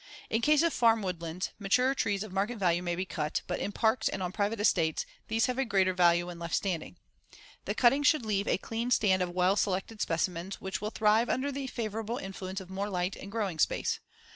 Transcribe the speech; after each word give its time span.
In 0.31 0.41
case 0.41 0.63
of 0.63 0.73
farm 0.73 1.03
woodlands, 1.03 1.51
mature 1.59 1.93
trees 1.93 2.23
of 2.23 2.33
market 2.33 2.57
value 2.57 2.81
may 2.81 2.95
be 2.95 3.05
cut, 3.05 3.43
but 3.45 3.59
in 3.59 3.71
parks 3.71 4.09
and 4.09 4.23
on 4.23 4.31
private 4.31 4.59
estates 4.59 5.05
these 5.27 5.45
have 5.45 5.59
a 5.59 5.63
greater 5.63 5.93
value 5.93 6.25
when 6.25 6.39
left 6.39 6.55
standing. 6.55 6.97
The 7.65 7.75
cutting 7.75 8.01
should 8.01 8.25
leave 8.25 8.47
a 8.47 8.57
clean 8.57 8.89
stand 8.89 9.21
of 9.21 9.29
well 9.29 9.55
selected 9.55 10.01
specimens 10.01 10.59
which 10.59 10.81
will 10.81 10.89
thrive 10.89 11.29
under 11.29 11.51
the 11.51 11.67
favorable 11.67 12.17
influence 12.17 12.59
of 12.59 12.67
more 12.71 12.89
light 12.89 13.15
and 13.15 13.31
growing 13.31 13.59
space. 13.59 13.99